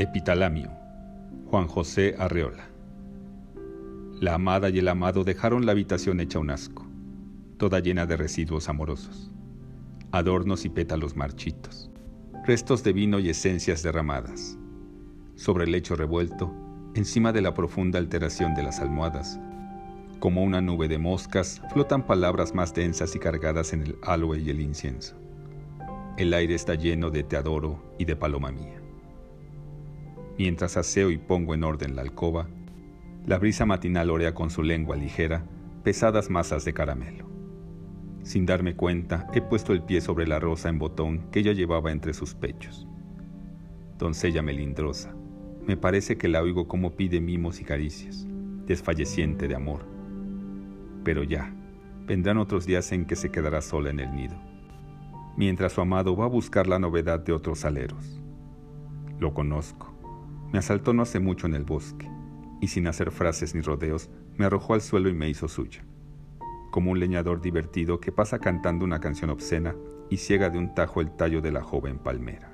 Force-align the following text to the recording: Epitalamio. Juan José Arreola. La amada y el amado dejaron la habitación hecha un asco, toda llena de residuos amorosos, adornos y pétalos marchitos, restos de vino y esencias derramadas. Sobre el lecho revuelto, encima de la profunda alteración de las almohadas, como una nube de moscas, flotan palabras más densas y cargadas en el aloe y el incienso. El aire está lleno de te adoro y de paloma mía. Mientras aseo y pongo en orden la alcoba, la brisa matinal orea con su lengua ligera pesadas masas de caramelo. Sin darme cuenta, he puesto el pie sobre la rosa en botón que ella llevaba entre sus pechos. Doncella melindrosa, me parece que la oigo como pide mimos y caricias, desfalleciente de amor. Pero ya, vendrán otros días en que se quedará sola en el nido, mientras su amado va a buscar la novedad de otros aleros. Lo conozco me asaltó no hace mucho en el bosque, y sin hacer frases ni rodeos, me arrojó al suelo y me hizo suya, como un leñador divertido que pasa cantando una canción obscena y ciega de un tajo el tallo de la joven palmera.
Epitalamio. 0.00 0.70
Juan 1.50 1.68
José 1.68 2.14
Arreola. 2.18 2.70
La 4.18 4.32
amada 4.32 4.70
y 4.70 4.78
el 4.78 4.88
amado 4.88 5.24
dejaron 5.24 5.66
la 5.66 5.72
habitación 5.72 6.20
hecha 6.20 6.38
un 6.38 6.48
asco, 6.48 6.86
toda 7.58 7.80
llena 7.80 8.06
de 8.06 8.16
residuos 8.16 8.70
amorosos, 8.70 9.30
adornos 10.10 10.64
y 10.64 10.70
pétalos 10.70 11.16
marchitos, 11.16 11.90
restos 12.46 12.82
de 12.82 12.94
vino 12.94 13.18
y 13.18 13.28
esencias 13.28 13.82
derramadas. 13.82 14.56
Sobre 15.34 15.64
el 15.64 15.72
lecho 15.72 15.96
revuelto, 15.96 16.50
encima 16.94 17.30
de 17.34 17.42
la 17.42 17.52
profunda 17.52 17.98
alteración 17.98 18.54
de 18.54 18.62
las 18.62 18.80
almohadas, 18.80 19.38
como 20.18 20.42
una 20.42 20.62
nube 20.62 20.88
de 20.88 20.96
moscas, 20.96 21.60
flotan 21.74 22.06
palabras 22.06 22.54
más 22.54 22.72
densas 22.72 23.14
y 23.14 23.18
cargadas 23.18 23.74
en 23.74 23.82
el 23.82 23.98
aloe 24.00 24.38
y 24.38 24.48
el 24.48 24.62
incienso. 24.62 25.14
El 26.16 26.32
aire 26.32 26.54
está 26.54 26.74
lleno 26.74 27.10
de 27.10 27.22
te 27.22 27.36
adoro 27.36 27.94
y 27.98 28.06
de 28.06 28.16
paloma 28.16 28.50
mía. 28.50 28.79
Mientras 30.40 30.78
aseo 30.78 31.10
y 31.10 31.18
pongo 31.18 31.52
en 31.52 31.64
orden 31.64 31.94
la 31.96 32.00
alcoba, 32.00 32.48
la 33.26 33.36
brisa 33.36 33.66
matinal 33.66 34.08
orea 34.08 34.32
con 34.32 34.48
su 34.48 34.62
lengua 34.62 34.96
ligera 34.96 35.44
pesadas 35.84 36.30
masas 36.30 36.64
de 36.64 36.72
caramelo. 36.72 37.28
Sin 38.22 38.46
darme 38.46 38.74
cuenta, 38.74 39.26
he 39.34 39.42
puesto 39.42 39.74
el 39.74 39.82
pie 39.82 40.00
sobre 40.00 40.26
la 40.26 40.38
rosa 40.38 40.70
en 40.70 40.78
botón 40.78 41.30
que 41.30 41.40
ella 41.40 41.52
llevaba 41.52 41.92
entre 41.92 42.14
sus 42.14 42.34
pechos. 42.34 42.88
Doncella 43.98 44.40
melindrosa, 44.40 45.14
me 45.66 45.76
parece 45.76 46.16
que 46.16 46.28
la 46.28 46.40
oigo 46.40 46.66
como 46.66 46.96
pide 46.96 47.20
mimos 47.20 47.60
y 47.60 47.64
caricias, 47.64 48.26
desfalleciente 48.64 49.46
de 49.46 49.56
amor. 49.56 49.84
Pero 51.04 51.22
ya, 51.22 51.54
vendrán 52.06 52.38
otros 52.38 52.64
días 52.64 52.90
en 52.92 53.04
que 53.04 53.14
se 53.14 53.30
quedará 53.30 53.60
sola 53.60 53.90
en 53.90 54.00
el 54.00 54.16
nido, 54.16 54.40
mientras 55.36 55.74
su 55.74 55.82
amado 55.82 56.16
va 56.16 56.24
a 56.24 56.28
buscar 56.28 56.66
la 56.66 56.78
novedad 56.78 57.20
de 57.20 57.34
otros 57.34 57.66
aleros. 57.66 58.22
Lo 59.18 59.34
conozco 59.34 59.99
me 60.52 60.58
asaltó 60.58 60.92
no 60.92 61.02
hace 61.02 61.20
mucho 61.20 61.46
en 61.46 61.54
el 61.54 61.64
bosque, 61.64 62.10
y 62.60 62.68
sin 62.68 62.86
hacer 62.86 63.10
frases 63.10 63.54
ni 63.54 63.60
rodeos, 63.60 64.10
me 64.36 64.46
arrojó 64.46 64.74
al 64.74 64.80
suelo 64.80 65.08
y 65.08 65.14
me 65.14 65.28
hizo 65.28 65.48
suya, 65.48 65.84
como 66.70 66.90
un 66.90 67.00
leñador 67.00 67.40
divertido 67.40 68.00
que 68.00 68.12
pasa 68.12 68.38
cantando 68.38 68.84
una 68.84 69.00
canción 69.00 69.30
obscena 69.30 69.74
y 70.10 70.16
ciega 70.16 70.50
de 70.50 70.58
un 70.58 70.74
tajo 70.74 71.00
el 71.00 71.10
tallo 71.16 71.40
de 71.40 71.52
la 71.52 71.62
joven 71.62 71.98
palmera. 71.98 72.49